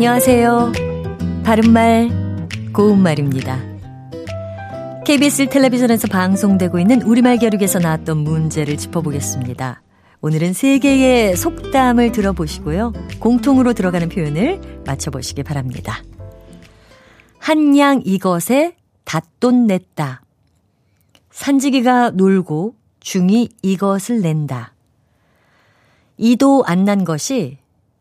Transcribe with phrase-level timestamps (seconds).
[0.00, 0.72] 안녕하세요.
[1.44, 2.08] 바른말,
[2.72, 3.60] 고운말입니다.
[5.04, 9.82] KBS 텔레비전에서 방송되고 있는 우리말 겨루기에서 나왔던 문제를 짚어보겠습니다.
[10.22, 12.94] 오늘은 세 개의 속담을 들어보시고요.
[13.18, 16.02] 공통으로 들어가는 표현을 맞춰보시기 바랍니다.
[17.38, 20.22] 한양 이것에 닷돈 냈다.
[21.30, 24.72] 산지기가 놀고 중이 이것을 낸다.
[26.16, 27.59] 이도 안 난 것이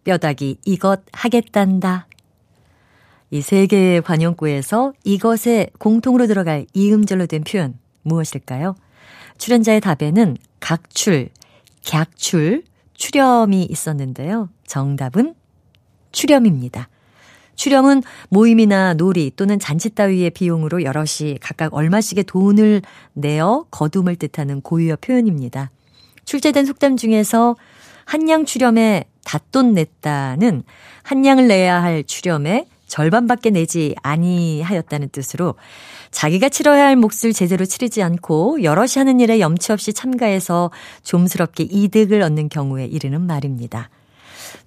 [0.09, 2.07] 뼈다귀 이것 하겠단다.
[3.31, 8.75] 이 세 개의 관용구에서 이것에 공통으로 들어갈 이음절로 된 표현 무엇일까요?
[9.37, 11.29] 출연자의 답에는 각출,
[11.83, 12.63] 객출,
[12.95, 14.49] 출염이 있었는데요.
[14.65, 15.35] 정답은
[16.11, 16.89] 출염입니다.
[17.55, 22.81] 출염은 모임이나 놀이 또는 잔치 따위의 비용으로 여럿이 각각 얼마씩의 돈을
[23.13, 25.69] 내어 거둠을 뜻하는 고유어 표현입니다.
[26.29, 27.55] 출제된 속담 중에서
[28.05, 30.61] 한양 출염에 닷돈 냈다는
[31.01, 35.55] 한양을 내야 할 출염에 절반밖에 내지 아니하였다는 뜻으로
[36.11, 40.69] 자기가 치러야 할 몫을 제대로 치르지 않고 여럿이 하는 일에 염치 없이 참가해서
[41.01, 43.89] 좀스럽게 이득을 얻는 경우에 이르는 말입니다.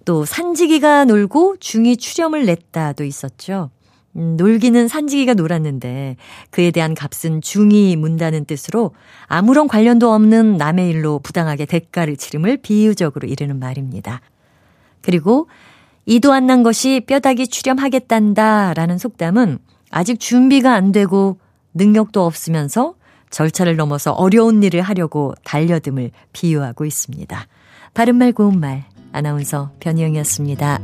[0.05, 3.71] 또 산지기가 놀고 중이 출염을 냈다도 있었죠.
[4.17, 6.17] 음, 놀기는 산지기가 놀았는데
[6.51, 8.93] 그에 대한 값은 중이 문다는 뜻으로
[9.27, 14.21] 아무런 관련도 없는 남의 일로 부당하게 대가를 치름을 비유적으로 이르는 말입니다.
[15.01, 15.49] 그리고
[16.05, 19.59] 이도 안 난 것이 뼈다귀 출염하겠단다 라는 속담은
[19.91, 21.39] 아직 준비가 안 되고
[21.75, 22.95] 능력도 없으면서
[23.31, 27.47] 절차를 넘어서 어려운 일을 하려고 달려듦을 비유하고 있습니다.
[27.95, 30.81] 바른말 고운말 아나운서 변희영이었습니다.